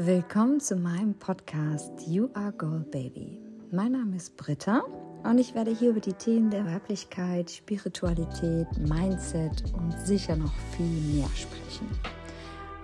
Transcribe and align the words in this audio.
Willkommen 0.00 0.60
zu 0.60 0.76
meinem 0.76 1.12
Podcast 1.14 1.90
You 2.06 2.28
Are 2.34 2.52
Gold 2.52 2.92
Baby. 2.92 3.40
Mein 3.72 3.90
Name 3.90 4.14
ist 4.14 4.36
Britta 4.36 4.84
und 5.24 5.38
ich 5.38 5.56
werde 5.56 5.72
hier 5.72 5.90
über 5.90 5.98
die 5.98 6.12
Themen 6.12 6.50
der 6.50 6.64
Weiblichkeit, 6.64 7.50
Spiritualität, 7.50 8.68
Mindset 8.78 9.64
und 9.76 9.92
sicher 10.06 10.36
noch 10.36 10.52
viel 10.76 10.86
mehr 11.16 11.28
sprechen. 11.34 11.88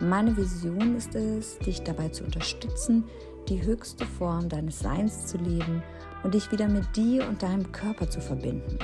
Meine 0.01 0.37
Vision 0.37 0.97
ist 0.97 1.15
es, 1.15 1.57
dich 1.61 1.85
dabei 1.85 2.09
zu 2.09 2.25
unterstützen, 2.25 3.05
die 3.49 3.63
höchste 3.63 4.05
Form 4.07 4.49
deines 4.49 4.81
Seins 4.81 5.29
zu 5.29 5.39
leben 5.39 5.85
und 6.25 6.35
dich 6.35 6.51
wieder 6.51 6.67
mit 6.67 6.97
dir 6.97 7.29
und 7.29 7.45
deinem 7.45 7.71
Körper 7.71 8.11
zu 8.11 8.21
verbinden. 8.21 8.77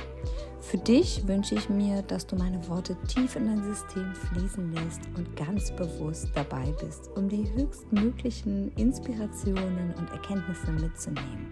Für 0.62 0.76
dich 0.76 1.26
wünsche 1.26 1.54
ich 1.54 1.70
mir, 1.70 2.02
dass 2.02 2.26
du 2.26 2.36
meine 2.36 2.68
Worte 2.68 2.94
tief 3.08 3.34
in 3.34 3.46
dein 3.46 3.64
System 3.64 4.14
fließen 4.14 4.72
lässt 4.72 5.00
und 5.16 5.34
ganz 5.34 5.72
bewusst 5.72 6.28
dabei 6.34 6.72
bist, 6.80 7.08
um 7.16 7.28
die 7.28 7.50
höchstmöglichen 7.54 8.70
Inspirationen 8.76 9.94
und 9.94 10.10
Erkenntnisse 10.10 10.70
mitzunehmen. 10.70 11.50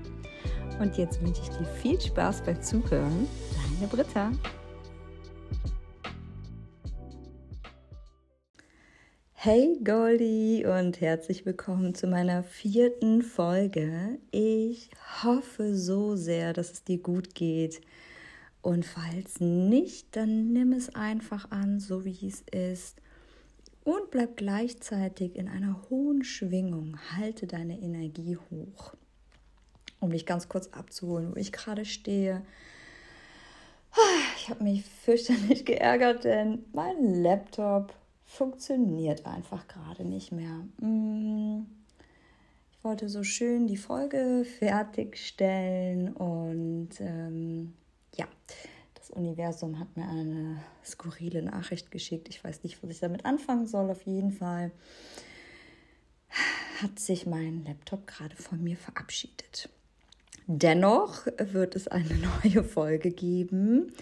Und 0.79 0.97
jetzt 0.99 1.23
wünsche 1.23 1.41
ich 1.43 1.49
dir 1.49 1.65
viel 1.65 2.01
Spaß 2.01 2.43
beim 2.43 2.63
Zuhören. 2.63 3.27
Deine 3.81 3.89
Britta. 3.91 4.31
Hey 9.33 9.79
Goldie 9.83 10.67
und 10.67 11.01
herzlich 11.01 11.47
willkommen 11.47 11.95
zu 11.95 12.09
meiner 12.09 12.43
vierten 12.43 13.23
Folge. 13.23 14.19
Ich 14.31 14.91
hoffe 15.25 15.75
so 15.75 16.15
sehr, 16.15 16.53
dass 16.53 16.73
es 16.73 16.85
dir 16.85 16.99
gut 16.99 17.35
geht 17.35 17.81
und 18.63 18.85
falls 18.85 19.41
nicht, 19.41 20.17
dann 20.17 20.53
nimm 20.53 20.73
es 20.73 20.95
einfach 20.95 21.51
an, 21.51 21.81
so 21.81 22.05
wie 22.05 22.27
es 22.27 22.43
ist. 22.51 23.01
Und 23.85 24.11
bleib 24.11 24.37
gleichzeitig 24.37 25.37
in 25.37 25.49
einer 25.49 25.89
hohen 25.89 26.25
Schwingung. 26.25 26.99
Halte 27.17 27.47
deine 27.47 27.81
Energie 27.81 28.37
hoch. 28.51 28.95
Um 30.01 30.11
dich 30.11 30.27
ganz 30.27 30.49
kurz 30.49 30.69
abzuholen, 30.69 31.33
wo 31.33 31.37
ich 31.37 31.53
gerade 31.53 31.85
stehe. 31.85 32.43
Ich 34.37 34.51
habe 34.51 34.63
mich 34.63 34.85
fürchterlich 34.85 35.65
geärgert, 35.65 36.25
denn 36.25 36.65
mein 36.73 37.23
Laptop 37.23 37.95
funktioniert 38.25 39.25
einfach 39.27 39.67
gerade 39.67 40.05
nicht 40.05 40.33
mehr. 40.33 40.65
Mm. 40.81 41.67
Ich 42.73 42.85
wollte 42.85 43.09
so 43.09 43.25
schön 43.25 43.67
die 43.67 43.77
Folge 43.77 44.45
fertigstellen 44.59 46.13
und 46.13 46.91
ähm, 47.01 47.75
ja, 48.19 48.27
das 48.95 49.11
Universum 49.11 49.79
hat 49.79 49.97
mir 49.97 50.09
eine 50.09 50.63
skurrile 50.85 51.43
Nachricht 51.43 51.91
geschickt. 51.91 52.29
Ich 52.29 52.43
weiß 52.43 52.63
nicht, 52.63 52.83
was 52.83 52.91
ich 52.91 53.01
damit 53.01 53.25
anfangen 53.25 53.67
soll. 53.67 53.91
Auf 53.91 54.03
jeden 54.03 54.33
Fall 54.33 54.71
hat 56.83 56.99
sich 56.99 57.27
mein 57.27 57.65
Laptop 57.65 58.07
gerade 58.07 58.37
von 58.37 58.63
mir 58.63 58.77
verabschiedet. 58.77 59.69
Dennoch 60.47 61.27
wird 61.39 61.77
es 61.77 61.89
eine 61.89 62.15
neue 62.45 62.65
Folge 62.65 63.11
geben. 63.11 63.93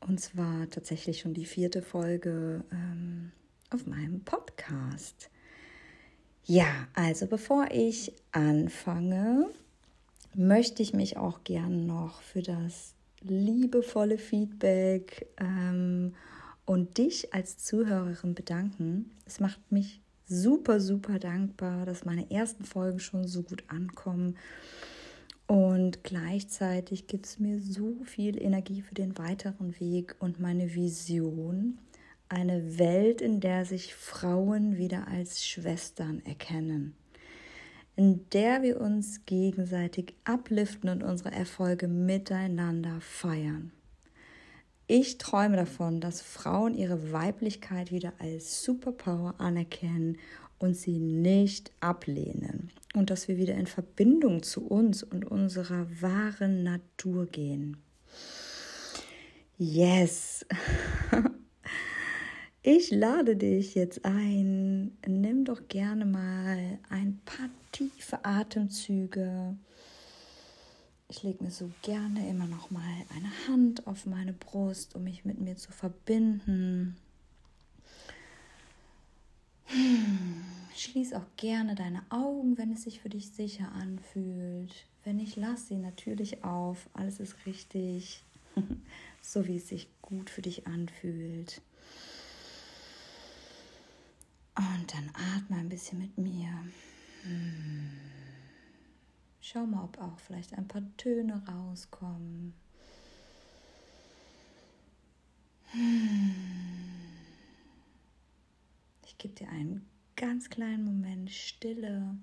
Und 0.00 0.20
zwar 0.20 0.68
tatsächlich 0.70 1.20
schon 1.20 1.34
die 1.34 1.46
vierte 1.46 1.82
Folge 1.82 2.64
ähm, 2.72 3.32
auf 3.70 3.86
meinem 3.86 4.20
Podcast. 4.20 5.30
Ja, 6.44 6.66
also 6.94 7.26
bevor 7.26 7.68
ich 7.72 8.12
anfange, 8.30 9.48
möchte 10.34 10.82
ich 10.82 10.92
mich 10.92 11.16
auch 11.16 11.42
gern 11.42 11.86
noch 11.86 12.20
für 12.22 12.42
das 12.42 12.95
liebevolle 13.30 14.18
Feedback 14.18 15.26
ähm, 15.38 16.14
und 16.64 16.98
dich 16.98 17.32
als 17.32 17.58
Zuhörerin 17.58 18.34
bedanken. 18.34 19.10
Es 19.24 19.40
macht 19.40 19.60
mich 19.70 20.00
super, 20.26 20.80
super 20.80 21.18
dankbar, 21.18 21.86
dass 21.86 22.04
meine 22.04 22.30
ersten 22.30 22.64
Folgen 22.64 22.98
schon 22.98 23.26
so 23.26 23.42
gut 23.42 23.64
ankommen. 23.68 24.36
Und 25.46 26.02
gleichzeitig 26.02 27.06
gibt 27.06 27.26
es 27.26 27.38
mir 27.38 27.60
so 27.60 27.94
viel 28.04 28.40
Energie 28.42 28.82
für 28.82 28.94
den 28.94 29.16
weiteren 29.16 29.78
Weg 29.78 30.16
und 30.18 30.40
meine 30.40 30.74
Vision. 30.74 31.78
Eine 32.28 32.78
Welt, 32.80 33.20
in 33.20 33.38
der 33.38 33.64
sich 33.64 33.94
Frauen 33.94 34.76
wieder 34.76 35.06
als 35.06 35.46
Schwestern 35.46 36.20
erkennen 36.26 36.96
in 37.96 38.28
der 38.30 38.62
wir 38.62 38.80
uns 38.80 39.24
gegenseitig 39.24 40.14
abliften 40.24 40.90
und 40.90 41.02
unsere 41.02 41.32
Erfolge 41.32 41.88
miteinander 41.88 43.00
feiern. 43.00 43.72
Ich 44.86 45.18
träume 45.18 45.56
davon, 45.56 46.00
dass 46.00 46.20
Frauen 46.20 46.74
ihre 46.74 47.10
Weiblichkeit 47.10 47.90
wieder 47.90 48.12
als 48.18 48.62
Superpower 48.62 49.34
anerkennen 49.38 50.18
und 50.58 50.76
sie 50.76 50.98
nicht 50.98 51.72
ablehnen 51.80 52.70
und 52.94 53.10
dass 53.10 53.28
wir 53.28 53.36
wieder 53.36 53.54
in 53.54 53.66
Verbindung 53.66 54.42
zu 54.42 54.66
uns 54.66 55.02
und 55.02 55.24
unserer 55.24 55.86
wahren 56.00 56.62
Natur 56.62 57.26
gehen. 57.26 57.78
Yes! 59.58 60.46
Ich 62.68 62.90
lade 62.90 63.36
dich 63.36 63.76
jetzt 63.76 64.04
ein. 64.04 64.98
Nimm 65.06 65.44
doch 65.44 65.68
gerne 65.68 66.04
mal 66.04 66.80
ein 66.88 67.20
paar 67.24 67.48
tiefe 67.70 68.24
Atemzüge. 68.24 69.56
Ich 71.08 71.22
lege 71.22 71.44
mir 71.44 71.52
so 71.52 71.70
gerne 71.82 72.28
immer 72.28 72.48
noch 72.48 72.72
mal 72.72 72.82
eine 73.14 73.30
Hand 73.46 73.86
auf 73.86 74.04
meine 74.04 74.32
Brust, 74.32 74.96
um 74.96 75.04
mich 75.04 75.24
mit 75.24 75.40
mir 75.40 75.54
zu 75.54 75.70
verbinden. 75.70 76.96
Schließ 80.74 81.12
auch 81.12 81.26
gerne 81.36 81.76
deine 81.76 82.02
Augen, 82.08 82.58
wenn 82.58 82.72
es 82.72 82.82
sich 82.82 82.98
für 82.98 83.10
dich 83.10 83.30
sicher 83.30 83.70
anfühlt. 83.80 84.86
Wenn 85.04 85.18
nicht, 85.18 85.36
lass 85.36 85.68
sie 85.68 85.76
natürlich 85.76 86.42
auf. 86.42 86.88
Alles 86.94 87.20
ist 87.20 87.46
richtig, 87.46 88.24
so 89.22 89.46
wie 89.46 89.58
es 89.58 89.68
sich 89.68 89.86
gut 90.02 90.30
für 90.30 90.42
dich 90.42 90.66
anfühlt. 90.66 91.62
Und 94.56 94.92
dann 94.92 95.10
atme 95.36 95.58
ein 95.58 95.68
bisschen 95.68 95.98
mit 95.98 96.16
mir. 96.16 96.48
Hm. 97.22 97.90
Schau 99.40 99.66
mal, 99.66 99.84
ob 99.84 99.98
auch 99.98 100.18
vielleicht 100.18 100.54
ein 100.54 100.66
paar 100.66 100.82
Töne 100.96 101.42
rauskommen. 101.46 102.54
Hm. 105.72 106.34
Ich 109.04 109.18
gebe 109.18 109.34
dir 109.34 109.48
einen 109.50 109.86
ganz 110.16 110.48
kleinen 110.48 110.84
Moment 110.84 111.30
Stille, 111.30 112.16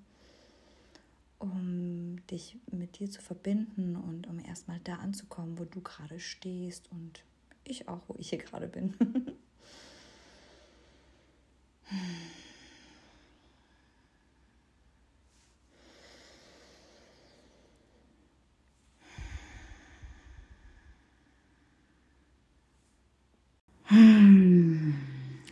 um 1.38 2.16
dich 2.30 2.58
mit 2.70 2.98
dir 2.98 3.10
zu 3.10 3.22
verbinden 3.22 3.96
und 3.96 4.26
um 4.26 4.40
erstmal 4.40 4.80
da 4.80 4.96
anzukommen, 4.96 5.58
wo 5.58 5.64
du 5.64 5.80
gerade 5.80 6.18
stehst 6.18 6.90
und 6.90 7.22
ich 7.62 7.88
auch, 7.88 8.00
wo 8.08 8.16
ich 8.18 8.30
hier 8.30 8.38
gerade 8.38 8.66
bin. 8.66 8.94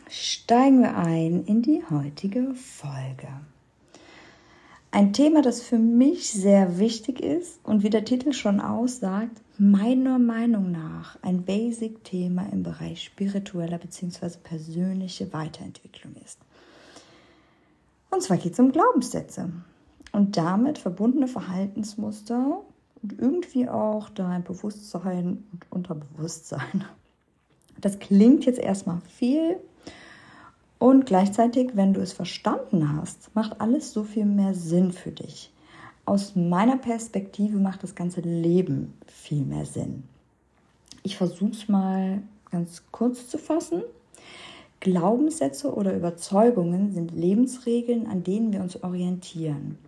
Steigen 0.09 0.81
wir 0.81 0.97
ein 0.97 1.45
in 1.45 1.61
die 1.61 1.83
heutige 1.91 2.55
Folge. 2.55 3.29
Ein 4.91 5.13
Thema, 5.13 5.43
das 5.43 5.61
für 5.63 5.79
mich 5.79 6.33
sehr 6.33 6.79
wichtig 6.79 7.21
ist 7.21 7.61
und 7.63 7.83
wie 7.83 7.91
der 7.91 8.05
Titel 8.07 8.33
schon 8.33 8.61
aussagt, 8.61 9.41
meiner 9.59 10.19
Meinung 10.19 10.71
nach 10.71 11.19
ein 11.23 11.45
Basic-Thema 11.45 12.49
im 12.53 12.63
Bereich 12.63 13.05
spiritueller 13.05 13.79
bzw. 13.79 14.39
persönliche 14.43 15.33
Weiterentwicklung 15.33 16.15
ist. 16.25 16.39
Und 18.11 18.23
zwar 18.23 18.39
geht 18.39 18.55
es 18.55 18.59
um 18.59 18.73
Glaubenssätze 18.73 19.51
und 20.13 20.37
damit 20.37 20.79
verbundene 20.79 21.29
Verhaltensmuster 21.29 22.63
und 23.03 23.19
irgendwie 23.19 23.69
auch 23.69 24.09
dein 24.11 24.43
Bewusstsein 24.43 25.45
und 25.53 25.67
Unterbewusstsein. 25.71 26.85
Das 27.83 27.99
klingt 27.99 28.47
jetzt 28.47 28.59
erstmal 28.59 29.03
viel, 29.03 29.59
und 30.83 31.07
gleichzeitig, 31.07 31.77
wenn 31.77 31.95
du 31.95 32.01
es 32.01 32.13
verstanden 32.13 32.97
hast, 32.97 33.33
macht 33.37 33.61
alles 33.61 33.93
so 33.93 34.03
viel 34.03 34.25
mehr 34.25 34.53
Sinn 34.53 34.91
für 34.91 35.13
dich. 35.13 35.53
Aus 36.07 36.35
meiner 36.35 36.77
Perspektive 36.77 37.57
macht 37.57 37.85
das 37.85 37.95
ganze 37.95 38.21
Leben 38.21 38.93
viel 39.07 39.45
mehr 39.45 39.65
Sinn. 39.65 40.03
Ich 41.05 41.17
versuche 41.17 41.53
es 41.53 41.69
mal 41.69 42.21
ganz 42.51 42.83
kurz 42.91 43.29
zu 43.29 43.39
fassen. 43.39 43.85
Glaubenssätze 44.81 45.73
oder 45.73 45.95
Überzeugungen 45.95 46.91
sind 46.91 47.13
Lebensregeln, 47.13 48.09
an 48.09 48.25
denen 48.25 48.53
wir 48.53 48.61
uns 48.61 48.83
orientieren. 48.83 49.79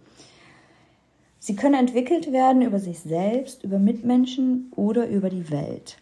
Sie 1.41 1.57
können 1.57 1.75
entwickelt 1.75 2.31
werden 2.31 2.63
über 2.63 2.79
sich 2.79 3.01
selbst, 3.01 3.65
über 3.65 3.81
Mitmenschen 3.81 4.71
oder 4.77 5.09
über 5.09 5.29
die 5.29 5.51
Welt. 5.51 5.97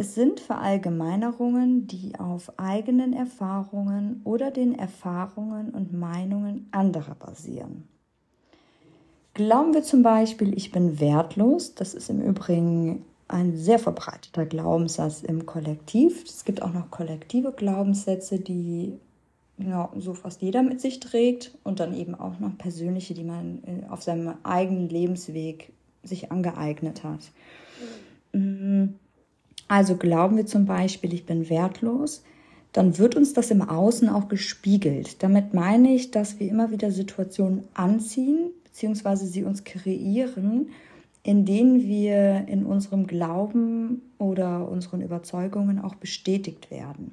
Es 0.00 0.14
sind 0.14 0.38
Verallgemeinerungen, 0.38 1.88
die 1.88 2.12
auf 2.20 2.52
eigenen 2.56 3.12
Erfahrungen 3.12 4.20
oder 4.22 4.52
den 4.52 4.78
Erfahrungen 4.78 5.70
und 5.70 5.92
Meinungen 5.92 6.68
anderer 6.70 7.16
basieren. 7.16 7.88
Glauben 9.34 9.74
wir 9.74 9.82
zum 9.82 10.04
Beispiel, 10.04 10.56
ich 10.56 10.70
bin 10.70 11.00
wertlos, 11.00 11.74
das 11.74 11.94
ist 11.94 12.10
im 12.10 12.20
Übrigen 12.20 13.04
ein 13.26 13.56
sehr 13.56 13.80
verbreiteter 13.80 14.46
Glaubenssatz 14.46 15.24
im 15.24 15.46
Kollektiv. 15.46 16.22
Es 16.24 16.44
gibt 16.44 16.62
auch 16.62 16.72
noch 16.72 16.92
kollektive 16.92 17.50
Glaubenssätze, 17.50 18.38
die 18.38 19.00
ja, 19.58 19.90
so 19.98 20.14
fast 20.14 20.42
jeder 20.42 20.62
mit 20.62 20.80
sich 20.80 21.00
trägt 21.00 21.58
und 21.64 21.80
dann 21.80 21.92
eben 21.92 22.14
auch 22.14 22.38
noch 22.38 22.56
persönliche, 22.56 23.14
die 23.14 23.24
man 23.24 23.64
äh, 23.64 23.90
auf 23.90 24.02
seinem 24.02 24.34
eigenen 24.44 24.88
Lebensweg 24.88 25.72
sich 26.04 26.30
angeeignet 26.30 27.02
hat. 27.02 27.32
Also 29.68 29.96
glauben 29.96 30.36
wir 30.36 30.46
zum 30.46 30.64
Beispiel, 30.64 31.12
ich 31.12 31.26
bin 31.26 31.48
wertlos, 31.50 32.24
dann 32.72 32.98
wird 32.98 33.16
uns 33.16 33.32
das 33.32 33.50
im 33.50 33.62
Außen 33.62 34.08
auch 34.08 34.28
gespiegelt. 34.28 35.22
Damit 35.22 35.54
meine 35.54 35.94
ich, 35.94 36.10
dass 36.10 36.40
wir 36.40 36.48
immer 36.48 36.70
wieder 36.70 36.90
Situationen 36.90 37.64
anziehen, 37.74 38.50
beziehungsweise 38.64 39.26
sie 39.26 39.44
uns 39.44 39.64
kreieren, 39.64 40.70
in 41.22 41.44
denen 41.44 41.82
wir 41.82 42.46
in 42.48 42.64
unserem 42.64 43.06
Glauben 43.06 44.02
oder 44.18 44.68
unseren 44.68 45.02
Überzeugungen 45.02 45.78
auch 45.78 45.94
bestätigt 45.94 46.70
werden. 46.70 47.12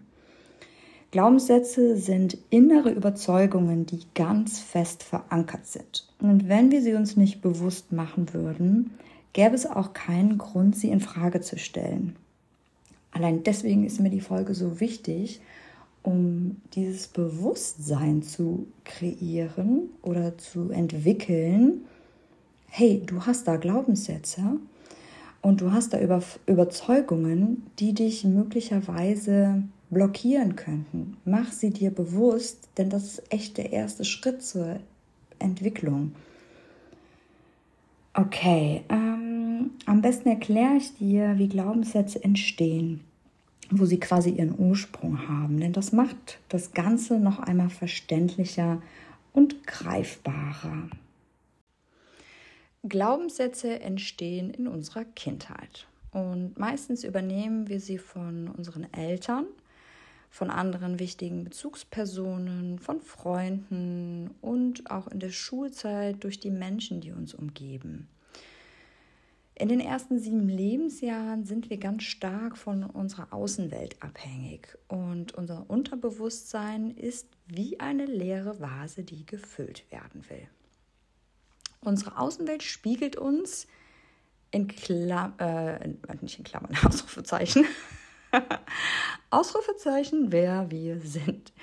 Glaubenssätze 1.11 1.95
sind 1.97 2.37
innere 2.49 2.91
Überzeugungen, 2.91 3.85
die 3.85 4.01
ganz 4.15 4.59
fest 4.59 5.03
verankert 5.03 5.65
sind. 5.65 6.07
Und 6.19 6.49
wenn 6.49 6.71
wir 6.71 6.81
sie 6.81 6.93
uns 6.93 7.15
nicht 7.15 7.41
bewusst 7.41 7.91
machen 7.91 8.33
würden, 8.33 8.91
gäbe 9.33 9.55
es 9.55 9.65
auch 9.65 9.93
keinen 9.93 10.37
Grund, 10.37 10.75
sie 10.75 10.89
in 10.89 10.99
Frage 10.99 11.41
zu 11.41 11.57
stellen. 11.57 12.15
Allein 13.15 13.43
deswegen 13.43 13.85
ist 13.85 14.01
mir 14.01 14.09
die 14.09 14.19
Folge 14.19 14.53
so 14.53 14.81
wichtig, 14.81 15.39
um 16.03 16.57
dieses 16.73 17.07
Bewusstsein 17.07 18.21
zu 18.21 18.67
kreieren 18.83 19.89
oder 20.01 20.37
zu 20.37 20.69
entwickeln. 20.69 21.85
Hey, 22.67 23.01
du 23.05 23.25
hast 23.25 23.47
da 23.47 23.55
Glaubenssätze 23.55 24.59
und 25.41 25.61
du 25.61 25.71
hast 25.71 25.93
da 25.93 26.01
Über 26.01 26.21
Überzeugungen, 26.45 27.65
die 27.79 27.93
dich 27.93 28.25
möglicherweise 28.25 29.63
blockieren 29.89 30.57
könnten. 30.57 31.15
Mach 31.23 31.53
sie 31.53 31.69
dir 31.69 31.91
bewusst, 31.91 32.67
denn 32.77 32.89
das 32.89 33.05
ist 33.05 33.23
echt 33.31 33.55
der 33.55 33.71
erste 33.71 34.03
Schritt 34.03 34.43
zur 34.43 34.81
Entwicklung. 35.39 36.11
Okay, 38.13 38.83
ähm, 38.89 39.24
am 39.85 40.01
besten 40.01 40.29
erkläre 40.29 40.75
ich 40.77 40.93
dir, 40.95 41.37
wie 41.37 41.47
Glaubenssätze 41.47 42.23
entstehen, 42.23 43.01
wo 43.69 43.85
sie 43.85 43.99
quasi 43.99 44.31
ihren 44.31 44.57
Ursprung 44.57 45.27
haben, 45.27 45.59
denn 45.59 45.73
das 45.73 45.91
macht 45.91 46.39
das 46.49 46.73
Ganze 46.73 47.19
noch 47.19 47.39
einmal 47.39 47.69
verständlicher 47.69 48.81
und 49.33 49.65
greifbarer. 49.65 50.89
Glaubenssätze 52.87 53.79
entstehen 53.79 54.51
in 54.51 54.67
unserer 54.67 55.05
Kindheit 55.05 55.87
und 56.11 56.57
meistens 56.57 57.03
übernehmen 57.03 57.67
wir 57.67 57.79
sie 57.79 57.97
von 57.97 58.47
unseren 58.47 58.91
Eltern 58.93 59.47
von 60.35 60.49
anderen 60.49 60.99
wichtigen 60.99 61.45
Bezugspersonen, 61.45 62.77
von 62.77 62.99
Freunden 62.99 64.31
und 64.41 64.91
auch 64.91 65.07
in 65.07 65.21
der 65.21 65.29
Schulzeit 65.29 66.21
durch 66.25 66.41
die 66.41 66.51
Menschen, 66.51 66.99
die 66.99 67.13
uns 67.13 67.33
umgeben. 67.33 68.09
In 69.57 69.69
den 69.69 69.79
ersten 69.79 70.19
sieben 70.19 70.49
Lebensjahren 70.49 71.45
sind 71.45 71.69
wir 71.69 71.77
ganz 71.77 72.03
stark 72.03 72.57
von 72.57 72.83
unserer 72.83 73.31
Außenwelt 73.31 73.95
abhängig 74.03 74.77
und 74.89 75.33
unser 75.33 75.69
Unterbewusstsein 75.69 76.91
ist 76.91 77.29
wie 77.47 77.79
eine 77.79 78.05
leere 78.05 78.59
Vase, 78.59 79.03
die 79.03 79.25
gefüllt 79.25 79.89
werden 79.91 80.29
will. 80.29 80.45
Unsere 81.79 82.17
Außenwelt 82.17 82.63
spiegelt 82.63 83.15
uns 83.15 83.67
in 84.51 84.67
Klammern, 84.67 85.39
äh, 85.39 86.15
nicht 86.21 86.37
in 86.37 86.43
Klammern, 86.43 86.75
Ausrufezeichen, 86.83 87.65
Ausrufezeichen, 89.29 90.33
wer 90.33 90.69
wir 90.69 90.99
sind. 90.99 91.53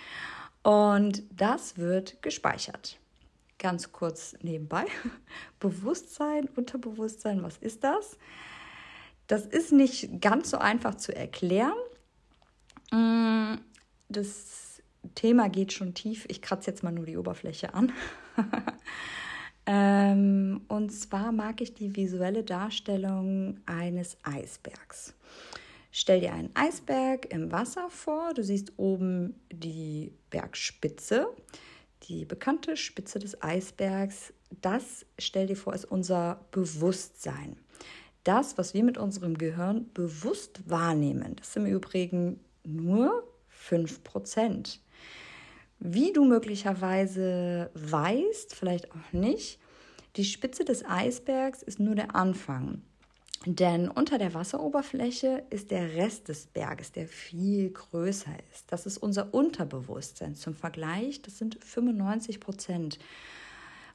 Und 0.62 1.24
das 1.30 1.76
wird 1.76 2.22
gespeichert. 2.22 3.01
Ganz 3.62 3.92
kurz 3.92 4.34
nebenbei. 4.42 4.86
Bewusstsein, 5.60 6.48
Unterbewusstsein, 6.56 7.44
was 7.44 7.58
ist 7.58 7.84
das? 7.84 8.18
Das 9.28 9.46
ist 9.46 9.70
nicht 9.70 10.20
ganz 10.20 10.50
so 10.50 10.58
einfach 10.58 10.96
zu 10.96 11.14
erklären. 11.14 11.78
Mm, 12.90 13.60
das 14.08 14.82
Thema 15.14 15.48
geht 15.48 15.72
schon 15.72 15.94
tief. 15.94 16.26
Ich 16.28 16.42
kratze 16.42 16.72
jetzt 16.72 16.82
mal 16.82 16.90
nur 16.90 17.06
die 17.06 17.16
Oberfläche 17.16 17.72
an. 17.72 17.92
Ähm, 19.64 20.62
und 20.66 20.90
zwar 20.90 21.30
mag 21.30 21.60
ich 21.60 21.72
die 21.72 21.94
visuelle 21.94 22.42
Darstellung 22.42 23.60
eines 23.64 24.16
Eisbergs. 24.24 25.14
Stell 25.92 26.18
dir 26.18 26.32
einen 26.32 26.50
Eisberg 26.54 27.32
im 27.32 27.52
Wasser 27.52 27.88
vor. 27.88 28.34
Du 28.34 28.42
siehst 28.42 28.72
oben 28.76 29.36
die 29.52 30.12
Bergspitze, 30.30 31.28
die 32.08 32.24
bekannte 32.24 32.76
Spitze 32.76 33.18
des 33.18 33.42
Eisbergs. 33.42 34.32
Das, 34.60 35.06
stell 35.18 35.46
dir 35.46 35.56
vor, 35.56 35.74
ist 35.74 35.84
unser 35.84 36.44
Bewusstsein. 36.50 37.56
Das, 38.24 38.56
was 38.58 38.74
wir 38.74 38.84
mit 38.84 38.98
unserem 38.98 39.36
Gehirn 39.36 39.90
bewusst 39.94 40.68
wahrnehmen. 40.68 41.36
Das 41.36 41.52
sind 41.52 41.66
im 41.66 41.72
Übrigen 41.72 42.40
nur 42.64 43.26
5%. 43.68 44.78
Wie 45.80 46.12
du 46.12 46.24
möglicherweise 46.24 47.70
weißt, 47.74 48.54
vielleicht 48.54 48.92
auch 48.92 49.12
nicht, 49.12 49.58
die 50.16 50.24
Spitze 50.24 50.64
des 50.64 50.84
Eisbergs 50.84 51.62
ist 51.62 51.80
nur 51.80 51.94
der 51.94 52.14
Anfang. 52.14 52.82
Denn 53.44 53.88
unter 53.88 54.18
der 54.18 54.34
Wasseroberfläche 54.34 55.44
ist 55.50 55.72
der 55.72 55.94
Rest 55.96 56.28
des 56.28 56.46
Berges, 56.46 56.92
der 56.92 57.08
viel 57.08 57.70
größer 57.70 58.32
ist. 58.52 58.70
Das 58.70 58.86
ist 58.86 58.98
unser 58.98 59.34
Unterbewusstsein. 59.34 60.36
Zum 60.36 60.54
Vergleich, 60.54 61.22
das 61.22 61.38
sind 61.38 61.58
95 61.64 62.38
Prozent 62.38 62.98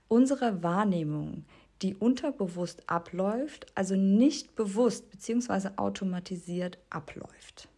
unserer 0.10 0.64
Wahrnehmung, 0.64 1.46
die 1.82 1.96
unterbewusst 1.96 2.90
abläuft, 2.90 3.68
also 3.76 3.96
nicht 3.96 4.56
bewusst 4.56 5.10
bzw. 5.12 5.70
automatisiert 5.78 6.78
abläuft. 6.90 7.70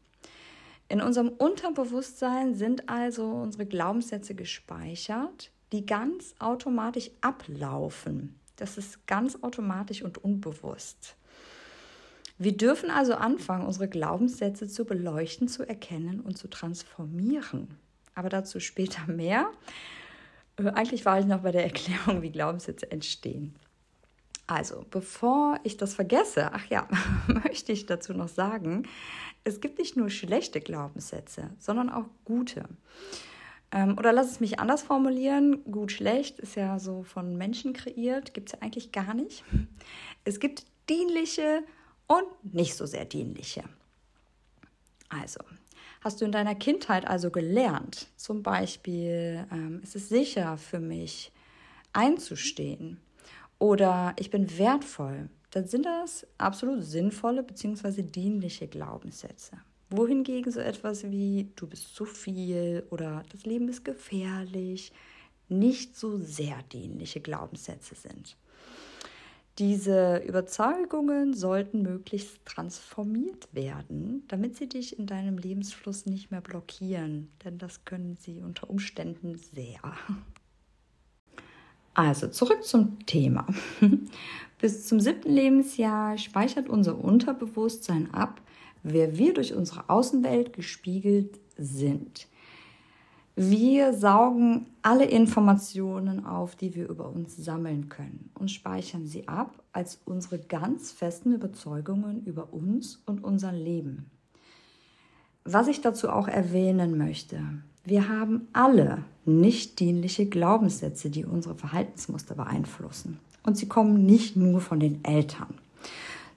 In 0.87 1.01
unserem 1.01 1.29
Unterbewusstsein 1.29 2.55
sind 2.55 2.89
also 2.89 3.29
unsere 3.29 3.67
Glaubenssätze 3.67 4.33
gespeichert, 4.33 5.51
die 5.71 5.85
ganz 5.85 6.33
automatisch 6.39 7.11
ablaufen. 7.21 8.39
Das 8.55 8.79
ist 8.79 9.05
ganz 9.05 9.37
automatisch 9.43 10.01
und 10.01 10.17
unbewusst. 10.17 11.15
Wir 12.41 12.55
dürfen 12.55 12.89
also 12.89 13.15
anfangen, 13.15 13.65
unsere 13.65 13.89
Glaubenssätze 13.89 14.69
zu 14.69 14.85
beleuchten, 14.85 15.49
zu 15.49 15.67
erkennen 15.67 16.21
und 16.21 16.37
zu 16.37 16.49
transformieren. 16.49 17.67
Aber 18.15 18.29
dazu 18.29 18.61
später 18.61 19.05
mehr. 19.07 19.51
Äh, 20.55 20.69
eigentlich 20.69 21.05
war 21.05 21.19
ich 21.19 21.25
noch 21.25 21.41
bei 21.41 21.51
der 21.51 21.65
Erklärung, 21.65 22.21
wie 22.21 22.31
Glaubenssätze 22.31 22.89
entstehen. 22.91 23.55
Also, 24.47 24.85
bevor 24.89 25.59
ich 25.63 25.75
das 25.75 25.93
vergesse, 25.93 26.51
ach 26.53 26.65
ja, 26.67 26.87
möchte 27.27 27.73
ich 27.73 27.85
dazu 27.85 28.13
noch 28.13 28.29
sagen, 28.29 28.87
es 29.43 29.59
gibt 29.59 29.77
nicht 29.77 29.97
nur 29.97 30.09
schlechte 30.09 30.61
Glaubenssätze, 30.61 31.49
sondern 31.59 31.89
auch 31.89 32.05
gute. 32.23 32.63
Ähm, 33.71 33.97
oder 33.97 34.13
lass 34.13 34.31
es 34.31 34.39
mich 34.39 34.59
anders 34.59 34.81
formulieren. 34.81 35.65
Gut, 35.65 35.91
schlecht 35.91 36.39
ist 36.39 36.55
ja 36.55 36.79
so 36.79 37.03
von 37.03 37.37
Menschen 37.37 37.73
kreiert, 37.73 38.33
gibt 38.33 38.47
es 38.47 38.53
ja 38.53 38.59
eigentlich 38.61 38.93
gar 38.93 39.13
nicht. 39.13 39.43
Es 40.23 40.39
gibt 40.39 40.65
dienliche 40.89 41.63
und 42.09 42.53
nicht 42.53 42.75
so 42.75 42.85
sehr 42.85 43.05
dienliche. 43.05 43.63
Also, 45.09 45.39
hast 46.01 46.19
du 46.19 46.25
in 46.25 46.31
deiner 46.31 46.55
Kindheit 46.55 47.07
also 47.07 47.29
gelernt, 47.29 48.07
zum 48.17 48.43
Beispiel, 48.43 49.47
ähm, 49.51 49.79
es 49.83 49.95
ist 49.95 50.09
sicher 50.09 50.57
für 50.57 50.79
mich 50.79 51.31
einzustehen 51.93 52.99
oder 53.59 54.13
ich 54.19 54.29
bin 54.29 54.57
wertvoll, 54.57 55.29
dann 55.51 55.67
sind 55.67 55.85
das 55.85 56.27
absolut 56.37 56.83
sinnvolle 56.83 57.43
bzw. 57.43 58.03
dienliche 58.03 58.67
Glaubenssätze. 58.67 59.57
Wohingegen 59.89 60.51
so 60.51 60.59
etwas 60.59 61.09
wie 61.09 61.51
du 61.55 61.67
bist 61.67 61.95
zu 61.95 62.05
viel 62.05 62.83
oder 62.91 63.23
das 63.31 63.45
Leben 63.45 63.69
ist 63.69 63.83
gefährlich 63.83 64.91
nicht 65.47 65.95
so 65.97 66.19
sehr 66.19 66.61
dienliche 66.71 67.19
Glaubenssätze 67.19 67.95
sind. 67.95 68.37
Diese 69.59 70.23
Überzeugungen 70.25 71.33
sollten 71.33 71.81
möglichst 71.81 72.45
transformiert 72.45 73.49
werden, 73.51 74.23
damit 74.29 74.55
sie 74.55 74.69
dich 74.69 74.97
in 74.97 75.05
deinem 75.05 75.37
Lebensfluss 75.37 76.05
nicht 76.05 76.31
mehr 76.31 76.39
blockieren, 76.39 77.27
denn 77.43 77.57
das 77.57 77.83
können 77.83 78.15
sie 78.21 78.41
unter 78.41 78.69
Umständen 78.69 79.37
sehr. 79.37 79.81
Also 81.93 82.29
zurück 82.29 82.63
zum 82.63 83.05
Thema. 83.05 83.45
Bis 84.61 84.87
zum 84.87 85.01
siebten 85.01 85.33
Lebensjahr 85.33 86.17
speichert 86.17 86.69
unser 86.69 86.97
Unterbewusstsein 86.97 88.13
ab, 88.13 88.39
wer 88.83 89.17
wir 89.17 89.33
durch 89.33 89.53
unsere 89.53 89.89
Außenwelt 89.89 90.53
gespiegelt 90.53 91.37
sind. 91.57 92.28
Wir 93.41 93.93
saugen 93.93 94.65
alle 94.81 95.05
Informationen 95.05 96.25
auf, 96.25 96.57
die 96.57 96.75
wir 96.75 96.89
über 96.89 97.07
uns 97.07 97.37
sammeln 97.37 97.87
können 97.87 98.31
und 98.33 98.51
speichern 98.51 99.07
sie 99.07 99.29
ab 99.29 99.63
als 99.71 100.01
unsere 100.03 100.39
ganz 100.39 100.91
festen 100.91 101.31
Überzeugungen 101.31 102.21
über 102.25 102.51
uns 102.51 103.01
und 103.05 103.23
unser 103.23 103.53
Leben. 103.53 104.11
Was 105.45 105.69
ich 105.69 105.79
dazu 105.79 106.09
auch 106.09 106.27
erwähnen 106.27 106.97
möchte, 106.97 107.39
wir 107.85 108.09
haben 108.09 108.49
alle 108.51 109.05
nicht 109.23 109.79
dienliche 109.79 110.25
Glaubenssätze, 110.25 111.09
die 111.09 111.23
unsere 111.23 111.55
Verhaltensmuster 111.55 112.35
beeinflussen. 112.35 113.19
Und 113.43 113.55
sie 113.55 113.69
kommen 113.69 114.05
nicht 114.05 114.35
nur 114.35 114.59
von 114.59 114.81
den 114.81 115.01
Eltern. 115.05 115.53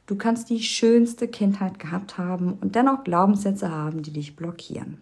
Du 0.07 0.15
kannst 0.15 0.51
die 0.51 0.63
schönste 0.63 1.27
Kindheit 1.27 1.81
gehabt 1.81 2.17
haben 2.17 2.59
und 2.61 2.77
dennoch 2.77 3.03
Glaubenssätze 3.03 3.73
haben, 3.73 4.05
die 4.05 4.13
dich 4.13 4.37
blockieren. 4.37 4.99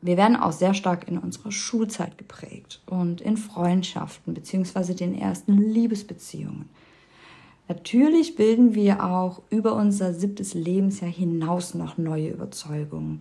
Wir 0.00 0.16
werden 0.16 0.36
auch 0.36 0.52
sehr 0.52 0.74
stark 0.74 1.08
in 1.08 1.18
unserer 1.18 1.50
Schulzeit 1.50 2.18
geprägt 2.18 2.80
und 2.86 3.20
in 3.20 3.36
Freundschaften 3.36 4.34
beziehungsweise 4.34 4.94
den 4.94 5.18
ersten 5.18 5.58
Liebesbeziehungen. 5.58 6.68
Natürlich 7.68 8.36
bilden 8.36 8.74
wir 8.74 9.04
auch 9.04 9.42
über 9.50 9.74
unser 9.74 10.14
siebtes 10.14 10.54
Lebensjahr 10.54 11.10
hinaus 11.10 11.74
noch 11.74 11.98
neue 11.98 12.30
Überzeugungen. 12.30 13.20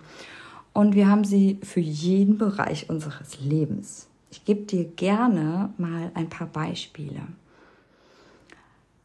Und 0.73 0.95
wir 0.95 1.09
haben 1.09 1.25
sie 1.25 1.57
für 1.63 1.79
jeden 1.79 2.37
Bereich 2.37 2.89
unseres 2.89 3.39
Lebens. 3.41 4.07
Ich 4.29 4.45
gebe 4.45 4.61
dir 4.61 4.85
gerne 4.85 5.73
mal 5.77 6.11
ein 6.13 6.29
paar 6.29 6.47
Beispiele. 6.47 7.23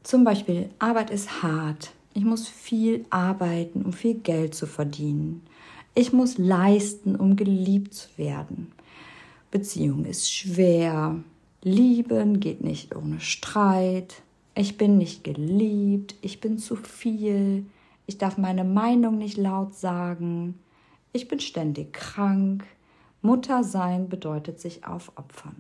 Zum 0.02 0.24
Beispiel, 0.24 0.68
Arbeit 0.78 1.10
ist 1.10 1.42
hart. 1.42 1.92
Ich 2.14 2.24
muss 2.24 2.46
viel 2.46 3.06
arbeiten, 3.10 3.82
um 3.82 3.92
viel 3.92 4.14
Geld 4.14 4.54
zu 4.54 4.66
verdienen. 4.66 5.42
Ich 5.94 6.12
muss 6.12 6.38
leisten, 6.38 7.16
um 7.16 7.36
geliebt 7.36 7.92
zu 7.92 8.08
werden. 8.16 8.72
Beziehung 9.50 10.06
ist 10.06 10.32
schwer. 10.32 11.16
Lieben 11.62 12.40
geht 12.40 12.62
nicht 12.62 12.96
ohne 12.96 13.20
Streit. 13.20 14.22
Ich 14.54 14.78
bin 14.78 14.96
nicht 14.96 15.22
geliebt. 15.22 16.14
Ich 16.22 16.40
bin 16.40 16.58
zu 16.58 16.76
viel. 16.76 17.66
Ich 18.06 18.16
darf 18.16 18.38
meine 18.38 18.64
Meinung 18.64 19.18
nicht 19.18 19.36
laut 19.36 19.74
sagen. 19.74 20.58
Ich 21.12 21.28
bin 21.28 21.40
ständig 21.40 21.92
krank. 21.92 22.64
Mutter 23.20 23.62
sein 23.62 24.08
bedeutet 24.08 24.60
sich 24.60 24.86
aufopfern. 24.86 25.56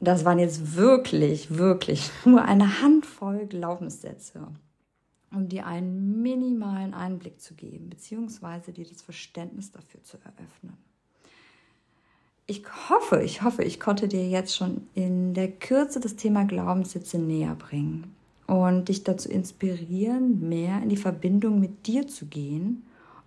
Das 0.00 0.24
waren 0.24 0.38
jetzt 0.38 0.76
wirklich, 0.76 1.56
wirklich 1.56 2.10
nur 2.24 2.42
eine 2.42 2.82
Handvoll 2.82 3.46
Glaubenssätze 3.46 4.48
um 5.32 5.48
dir 5.48 5.66
einen 5.66 6.22
minimalen 6.22 6.94
Einblick 6.94 7.40
zu 7.40 7.54
geben, 7.54 7.90
beziehungsweise 7.90 8.72
dir 8.72 8.86
das 8.86 9.02
Verständnis 9.02 9.70
dafür 9.70 10.02
zu 10.02 10.16
eröffnen. 10.18 10.76
Ich 12.46 12.64
hoffe, 12.88 13.22
ich 13.22 13.42
hoffe, 13.42 13.62
ich 13.62 13.78
konnte 13.78 14.08
dir 14.08 14.28
jetzt 14.28 14.56
schon 14.56 14.88
in 14.94 15.34
der 15.34 15.52
Kürze 15.52 16.00
das 16.00 16.16
Thema 16.16 16.44
Glaubenssätze 16.44 17.16
näher 17.18 17.54
bringen 17.54 18.12
und 18.48 18.88
dich 18.88 19.04
dazu 19.04 19.28
inspirieren, 19.28 20.48
mehr 20.48 20.82
in 20.82 20.88
die 20.88 20.96
Verbindung 20.96 21.60
mit 21.60 21.86
dir 21.86 22.08
zu 22.08 22.26
gehen, 22.26 22.82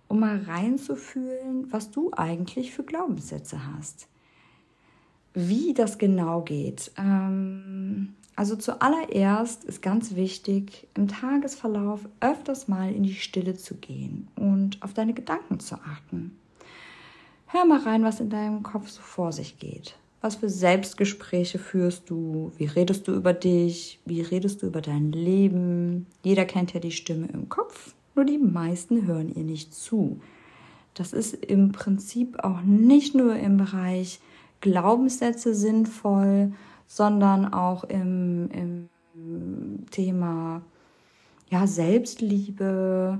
um 0.08 0.20
mal 0.20 0.42
reinzufühlen, 0.42 1.72
was 1.72 1.90
du 1.90 2.10
eigentlich 2.12 2.72
für 2.72 2.82
Glaubenssätze 2.82 3.58
hast. 3.74 4.08
Wie 5.34 5.74
das 5.74 5.98
genau 5.98 6.42
geht, 6.42 6.92
ähm, 6.96 8.14
also 8.36 8.56
zuallererst 8.56 9.64
ist 9.64 9.82
ganz 9.82 10.14
wichtig, 10.16 10.88
im 10.94 11.08
Tagesverlauf 11.08 12.00
öfters 12.20 12.66
mal 12.66 12.92
in 12.92 13.04
die 13.04 13.14
Stille 13.14 13.54
zu 13.54 13.76
gehen 13.76 14.28
und 14.36 14.82
auf 14.82 14.92
deine 14.92 15.12
Gedanken 15.12 15.60
zu 15.60 15.76
achten. 15.76 16.36
Hör 17.46 17.64
mal 17.64 17.80
rein, 17.80 18.02
was 18.02 18.18
in 18.18 18.30
deinem 18.30 18.64
Kopf 18.64 18.88
so 18.88 19.00
vor 19.00 19.30
sich 19.30 19.58
geht. 19.58 19.96
Was 20.20 20.36
für 20.36 20.48
Selbstgespräche 20.48 21.58
führst 21.58 22.10
du? 22.10 22.50
Wie 22.56 22.64
redest 22.64 23.06
du 23.06 23.14
über 23.14 23.32
dich? 23.32 24.00
Wie 24.04 24.22
redest 24.22 24.62
du 24.62 24.66
über 24.66 24.80
dein 24.80 25.12
Leben? 25.12 26.06
Jeder 26.24 26.46
kennt 26.46 26.72
ja 26.72 26.80
die 26.80 26.90
Stimme 26.90 27.28
im 27.32 27.48
Kopf, 27.48 27.94
nur 28.16 28.24
die 28.24 28.38
meisten 28.38 29.06
hören 29.06 29.32
ihr 29.32 29.44
nicht 29.44 29.74
zu. 29.74 30.20
Das 30.94 31.12
ist 31.12 31.34
im 31.34 31.72
Prinzip 31.72 32.38
auch 32.42 32.62
nicht 32.62 33.14
nur 33.14 33.36
im 33.36 33.56
Bereich 33.56 34.20
Glaubenssätze 34.64 35.54
sinnvoll, 35.54 36.52
sondern 36.86 37.52
auch 37.52 37.84
im, 37.84 38.48
im 38.50 38.88
Thema 39.90 40.62
ja, 41.50 41.66
Selbstliebe, 41.66 43.18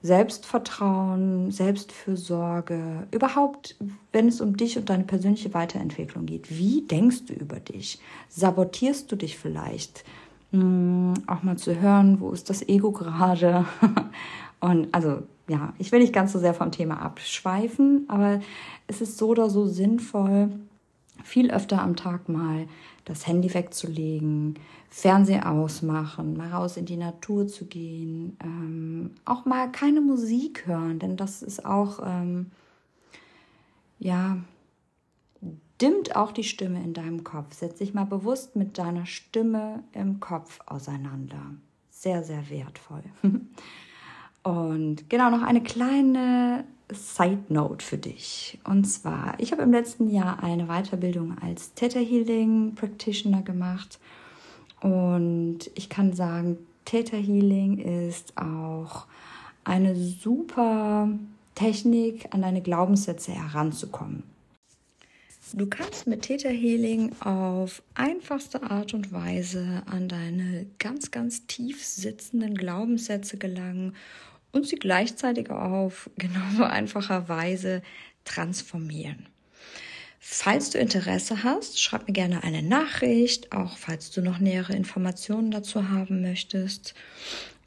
Selbstvertrauen, 0.00 1.50
Selbstfürsorge, 1.50 3.06
überhaupt, 3.10 3.76
wenn 4.12 4.28
es 4.28 4.40
um 4.40 4.56
dich 4.56 4.78
und 4.78 4.88
deine 4.88 5.04
persönliche 5.04 5.52
Weiterentwicklung 5.52 6.24
geht. 6.24 6.56
Wie 6.56 6.86
denkst 6.86 7.26
du 7.26 7.34
über 7.34 7.60
dich? 7.60 7.98
Sabotierst 8.30 9.12
du 9.12 9.16
dich 9.16 9.36
vielleicht? 9.36 10.04
Hm, 10.52 11.12
auch 11.26 11.42
mal 11.42 11.58
zu 11.58 11.78
hören, 11.78 12.20
wo 12.20 12.30
ist 12.30 12.48
das 12.48 12.66
Ego 12.66 12.92
gerade? 12.92 13.66
und 14.60 14.88
also, 14.94 15.24
ja, 15.48 15.74
ich 15.78 15.92
will 15.92 16.00
nicht 16.00 16.14
ganz 16.14 16.32
so 16.32 16.38
sehr 16.38 16.54
vom 16.54 16.72
Thema 16.72 17.02
abschweifen, 17.02 18.06
aber 18.08 18.40
es 18.86 19.02
ist 19.02 19.18
so 19.18 19.28
oder 19.28 19.50
so 19.50 19.66
sinnvoll, 19.66 20.48
viel 21.24 21.50
öfter 21.50 21.82
am 21.82 21.96
Tag 21.96 22.28
mal 22.28 22.66
das 23.04 23.26
Handy 23.26 23.52
wegzulegen, 23.52 24.58
Fernseher 24.90 25.50
ausmachen, 25.50 26.36
mal 26.36 26.50
raus 26.50 26.76
in 26.76 26.86
die 26.86 26.96
Natur 26.96 27.46
zu 27.46 27.66
gehen, 27.66 28.36
ähm, 28.42 29.10
auch 29.24 29.44
mal 29.44 29.70
keine 29.70 30.00
Musik 30.00 30.66
hören, 30.66 30.98
denn 30.98 31.16
das 31.16 31.42
ist 31.42 31.64
auch, 31.64 32.00
ähm, 32.04 32.50
ja, 33.98 34.38
dimmt 35.80 36.16
auch 36.16 36.32
die 36.32 36.44
Stimme 36.44 36.82
in 36.82 36.92
deinem 36.92 37.24
Kopf. 37.24 37.54
Setz 37.54 37.78
dich 37.78 37.94
mal 37.94 38.04
bewusst 38.04 38.56
mit 38.56 38.78
deiner 38.78 39.06
Stimme 39.06 39.84
im 39.92 40.20
Kopf 40.20 40.60
auseinander. 40.66 41.54
Sehr, 41.90 42.24
sehr 42.24 42.50
wertvoll. 42.50 43.04
Und 44.42 45.10
genau 45.10 45.30
noch 45.30 45.42
eine 45.42 45.62
kleine 45.62 46.64
Side 46.92 47.44
Note 47.48 47.84
für 47.84 47.98
dich. 47.98 48.58
Und 48.64 48.84
zwar, 48.84 49.34
ich 49.38 49.52
habe 49.52 49.62
im 49.62 49.72
letzten 49.72 50.10
Jahr 50.10 50.42
eine 50.42 50.66
Weiterbildung 50.66 51.36
als 51.38 51.74
Theta 51.74 51.98
Healing 51.98 52.74
Practitioner 52.74 53.42
gemacht. 53.42 53.98
Und 54.80 55.70
ich 55.74 55.88
kann 55.88 56.12
sagen, 56.12 56.58
Theta 56.84 57.16
Healing 57.16 57.78
ist 57.78 58.36
auch 58.38 59.06
eine 59.64 59.94
super 59.96 61.10
Technik, 61.54 62.32
an 62.32 62.42
deine 62.42 62.62
Glaubenssätze 62.62 63.32
heranzukommen. 63.32 64.22
Du 65.54 65.66
kannst 65.66 66.06
mit 66.06 66.22
Theta 66.22 66.50
Healing 66.50 67.12
auf 67.20 67.82
einfachste 67.94 68.62
Art 68.62 68.94
und 68.94 69.12
Weise 69.12 69.82
an 69.86 70.08
deine 70.08 70.66
ganz, 70.78 71.10
ganz 71.10 71.46
tief 71.46 71.84
sitzenden 71.84 72.54
Glaubenssätze 72.54 73.38
gelangen 73.38 73.94
und 74.52 74.66
sie 74.66 74.76
gleichzeitig 74.76 75.50
auf 75.50 76.10
genauso 76.16 76.64
einfacher 76.64 77.28
Weise 77.28 77.82
transformieren. 78.24 79.28
Falls 80.20 80.70
du 80.70 80.78
Interesse 80.78 81.42
hast, 81.42 81.80
schreib 81.80 82.06
mir 82.06 82.12
gerne 82.12 82.42
eine 82.42 82.62
Nachricht, 82.62 83.52
auch 83.52 83.78
falls 83.78 84.10
du 84.10 84.20
noch 84.20 84.38
nähere 84.38 84.74
Informationen 84.74 85.50
dazu 85.50 85.88
haben 85.88 86.20
möchtest. 86.20 86.94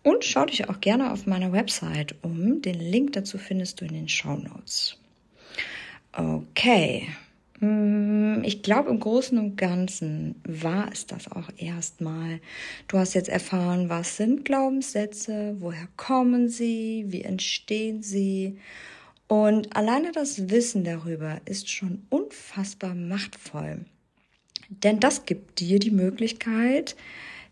Und 0.03 0.25
schau 0.25 0.45
dich 0.45 0.69
auch 0.69 0.79
gerne 0.79 1.11
auf 1.11 1.25
meiner 1.25 1.51
Website 1.51 2.15
um. 2.23 2.61
Den 2.61 2.79
Link 2.79 3.13
dazu 3.13 3.37
findest 3.37 3.81
du 3.81 3.85
in 3.85 3.93
den 3.93 4.09
Show 4.09 4.35
Notes. 4.35 4.97
Okay, 6.11 7.07
ich 7.61 8.63
glaube, 8.63 8.89
im 8.89 8.99
Großen 8.99 9.37
und 9.37 9.55
Ganzen 9.55 10.41
war 10.43 10.89
es 10.91 11.05
das 11.05 11.31
auch 11.31 11.47
erstmal. 11.57 12.39
Du 12.87 12.97
hast 12.97 13.13
jetzt 13.13 13.29
erfahren, 13.29 13.87
was 13.87 14.17
sind 14.17 14.45
Glaubenssätze, 14.45 15.55
woher 15.59 15.87
kommen 15.95 16.49
sie, 16.49 17.05
wie 17.09 17.21
entstehen 17.21 18.01
sie. 18.01 18.57
Und 19.27 19.75
alleine 19.75 20.11
das 20.11 20.49
Wissen 20.49 20.83
darüber 20.83 21.39
ist 21.45 21.69
schon 21.69 22.05
unfassbar 22.09 22.95
machtvoll. 22.95 23.85
Denn 24.69 24.99
das 24.99 25.25
gibt 25.25 25.59
dir 25.59 25.77
die 25.77 25.91
Möglichkeit, 25.91 26.95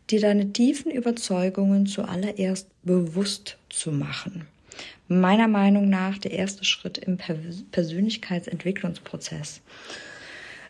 dir 0.09 0.21
deine 0.21 0.51
tiefen 0.51 0.91
Überzeugungen 0.91 1.85
zuallererst 1.85 2.67
bewusst 2.81 3.59
zu 3.69 3.91
machen. 3.91 4.47
Meiner 5.09 5.49
Meinung 5.49 5.89
nach 5.89 6.17
der 6.17 6.31
erste 6.31 6.63
Schritt 6.63 6.97
im 6.97 7.17
Persönlichkeitsentwicklungsprozess 7.17 9.61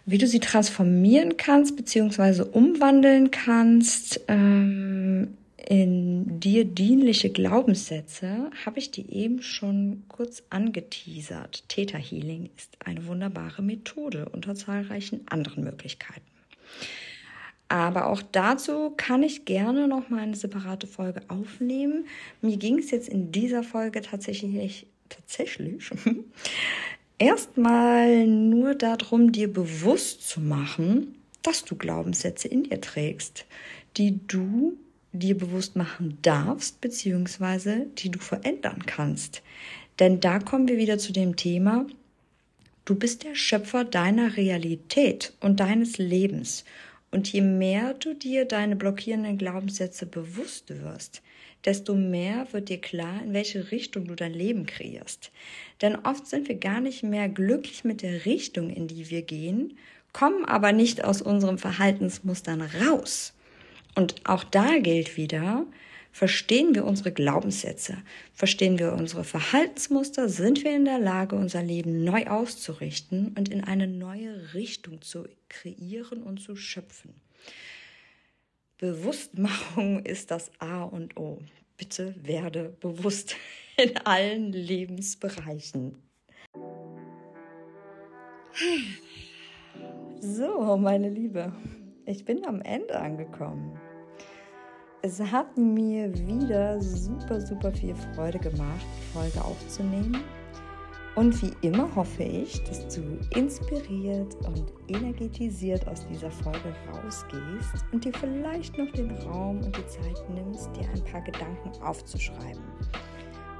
wie 0.09 0.17
du 0.17 0.25
sie 0.25 0.39
transformieren 0.39 1.37
kannst 1.37 1.77
beziehungsweise 1.77 2.45
umwandeln 2.45 3.29
kannst 3.29 4.21
ähm, 4.27 5.37
in 5.67 6.39
dir 6.39 6.65
dienliche 6.65 7.29
Glaubenssätze, 7.29 8.49
habe 8.65 8.79
ich 8.79 8.89
dir 8.89 9.07
eben 9.07 9.43
schon 9.43 10.03
kurz 10.07 10.41
angeteasert. 10.49 11.63
Theta 11.67 11.99
Healing 11.99 12.49
ist 12.57 12.75
eine 12.83 13.05
wunderbare 13.05 13.61
Methode 13.61 14.27
unter 14.29 14.55
zahlreichen 14.55 15.21
anderen 15.29 15.63
Möglichkeiten. 15.63 16.25
Aber 17.69 18.07
auch 18.07 18.23
dazu 18.31 18.91
kann 18.97 19.21
ich 19.21 19.45
gerne 19.45 19.87
noch 19.87 20.09
mal 20.09 20.21
eine 20.21 20.35
separate 20.35 20.87
Folge 20.87 21.21
aufnehmen. 21.27 22.07
Mir 22.41 22.57
ging 22.57 22.79
es 22.79 22.89
jetzt 22.89 23.07
in 23.07 23.31
dieser 23.31 23.63
Folge 23.63 24.01
tatsächlich 24.01 24.87
tatsächlich 25.07 25.89
erstmal 27.19 28.27
nur 28.27 28.75
darum, 28.75 29.31
dir 29.31 29.51
bewusst 29.51 30.27
zu 30.27 30.41
machen, 30.41 31.15
dass 31.43 31.63
du 31.63 31.75
Glaubenssätze 31.75 32.47
in 32.47 32.63
dir 32.63 32.81
trägst, 32.81 33.45
die 33.97 34.19
du 34.27 34.77
dir 35.11 35.37
bewusst 35.37 35.75
machen 35.75 36.17
darfst, 36.21 36.81
beziehungsweise 36.81 37.87
die 37.97 38.09
du 38.09 38.19
verändern 38.19 38.83
kannst. 38.85 39.41
Denn 39.99 40.19
da 40.19 40.39
kommen 40.39 40.67
wir 40.67 40.77
wieder 40.77 40.97
zu 40.97 41.11
dem 41.11 41.35
Thema, 41.35 41.85
du 42.85 42.95
bist 42.95 43.23
der 43.23 43.35
Schöpfer 43.35 43.83
deiner 43.83 44.37
Realität 44.37 45.33
und 45.39 45.59
deines 45.59 45.97
Lebens. 45.97 46.63
Und 47.11 47.31
je 47.31 47.41
mehr 47.41 47.95
du 47.95 48.13
dir 48.13 48.45
deine 48.45 48.75
blockierenden 48.75 49.37
Glaubenssätze 49.37 50.05
bewusst 50.05 50.69
wirst, 50.69 51.21
desto 51.65 51.95
mehr 51.95 52.47
wird 52.51 52.69
dir 52.69 52.79
klar, 52.79 53.21
in 53.23 53.33
welche 53.33 53.71
Richtung 53.71 54.07
du 54.07 54.15
dein 54.15 54.33
Leben 54.33 54.65
kreierst. 54.65 55.31
Denn 55.81 55.95
oft 55.95 56.27
sind 56.27 56.47
wir 56.47 56.55
gar 56.55 56.81
nicht 56.81 57.03
mehr 57.03 57.27
glücklich 57.27 57.83
mit 57.83 58.01
der 58.01 58.25
Richtung, 58.25 58.69
in 58.69 58.87
die 58.87 59.09
wir 59.09 59.23
gehen, 59.23 59.77
kommen 60.13 60.45
aber 60.45 60.71
nicht 60.71 61.03
aus 61.03 61.21
unseren 61.21 61.57
Verhaltensmustern 61.57 62.61
raus. 62.61 63.33
Und 63.95 64.15
auch 64.25 64.43
da 64.43 64.77
gilt 64.77 65.17
wieder, 65.17 65.65
verstehen 66.11 66.75
wir 66.75 66.85
unsere 66.85 67.11
Glaubenssätze, 67.11 67.97
verstehen 68.33 68.79
wir 68.79 68.93
unsere 68.93 69.23
Verhaltensmuster, 69.23 70.29
sind 70.29 70.63
wir 70.63 70.75
in 70.75 70.85
der 70.85 70.99
Lage, 70.99 71.35
unser 71.35 71.63
Leben 71.63 72.03
neu 72.03 72.27
auszurichten 72.27 73.35
und 73.37 73.49
in 73.49 73.63
eine 73.63 73.87
neue 73.87 74.53
Richtung 74.53 75.01
zu 75.01 75.27
kreieren 75.47 76.23
und 76.23 76.41
zu 76.41 76.55
schöpfen. 76.55 77.13
Bewusstmachung 78.77 79.99
ist 80.05 80.31
das 80.31 80.51
A 80.59 80.83
und 80.83 81.17
O. 81.17 81.39
Bitte 81.77 82.15
werde 82.21 82.75
bewusst 82.79 83.35
in 83.77 83.97
allen 83.97 84.51
Lebensbereichen. 84.51 85.95
So, 90.19 90.77
meine 90.77 91.09
Liebe, 91.09 91.53
ich 92.05 92.25
bin 92.25 92.45
am 92.45 92.61
Ende 92.61 92.99
angekommen. 92.99 93.79
Es 95.01 95.21
hat 95.21 95.57
mir 95.57 96.13
wieder 96.27 96.81
super, 96.81 97.39
super 97.39 97.71
viel 97.71 97.95
Freude 97.95 98.37
gemacht, 98.37 98.85
die 98.97 99.13
Folge 99.13 99.41
aufzunehmen. 99.45 100.21
Und 101.15 101.41
wie 101.41 101.53
immer 101.65 101.93
hoffe 101.95 102.23
ich, 102.23 102.61
dass 102.65 102.95
du 102.95 103.01
inspiriert 103.33 104.35
und 104.45 104.65
energetisiert 104.89 105.87
aus 105.87 106.05
dieser 106.07 106.29
Folge 106.29 106.75
rausgehst 106.91 107.85
und 107.93 108.03
dir 108.03 108.13
vielleicht 108.13 108.77
noch 108.77 108.91
den 108.91 109.11
Raum 109.19 109.61
und 109.63 109.77
die 109.77 109.87
Zeit 109.87 110.29
nimmst, 110.33 110.69
dir 110.75 110.89
ein 110.89 111.03
paar 111.05 111.21
Gedanken 111.21 111.71
aufzuschreiben. 111.81 112.63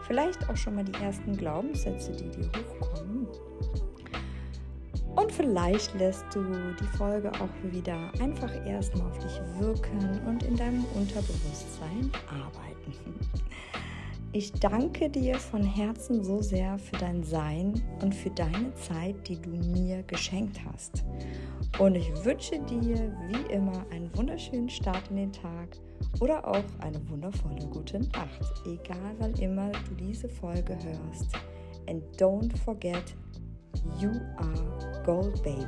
Vielleicht 0.08 0.50
auch 0.50 0.58
schon 0.58 0.75
mal 0.75 0.84
die 0.84 1.01
ersten 1.01 1.38
Glaubenssätze, 1.38 2.12
die 2.12 2.29
dir 2.31 2.48
hochkommen 2.48 3.27
und 5.16 5.32
vielleicht 5.32 5.94
lässt 5.96 6.25
du 6.34 6.44
die 6.80 6.98
Folge 6.98 7.32
auch 7.34 7.72
wieder 7.72 8.12
einfach 8.20 8.54
erstmal 8.66 9.10
auf 9.10 9.20
dich 9.20 9.39
wirken 9.58 10.22
und 10.25 10.44
in 10.44 10.56
deinem 10.56 10.86
Unterbewusstsein 10.96 12.12
arbeiten. 12.28 12.94
Ich 14.32 14.51
danke 14.54 15.10
dir 15.10 15.39
von 15.39 15.63
Herzen 15.63 16.24
so 16.24 16.42
sehr 16.42 16.78
für 16.78 16.98
dein 16.98 17.24
Sein 17.24 17.82
und 18.04 18.13
für 18.13 18.30
deine 18.30 18.74
Zeit, 18.75 19.28
die 19.28 19.42
du 19.42 19.50
mir 19.50 20.04
geschenkt 20.04 20.60
hast. 20.66 21.04
Und 21.80 21.96
ich 21.96 22.10
wünsche 22.24 22.60
dir 22.60 23.12
wie 23.28 23.54
immer 23.54 23.86
einen 23.92 24.16
wunderschönen 24.16 24.70
Start 24.70 25.10
in 25.10 25.16
den 25.16 25.32
Tag 25.32 25.78
oder 26.20 26.48
auch 26.48 26.63
eine 26.80 27.01
wundervolle 27.10 27.66
gute 27.68 28.00
Nacht, 28.00 28.54
egal 28.68 29.16
wann 29.18 29.34
immer 29.34 29.72
du 29.72 29.96
diese 29.96 30.30
Folge 30.30 30.78
hörst. 30.84 31.36
And 31.88 32.04
don't 32.22 32.56
forget 32.58 33.16
You 34.00 34.12
are 34.38 34.88
gold, 35.10 35.42
baby. 35.44 35.66